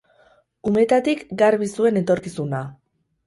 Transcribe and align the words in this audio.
Umetatik 0.69 1.21
garbi 1.43 1.69
zuen 1.75 2.01
etorkizuna. 2.03 2.63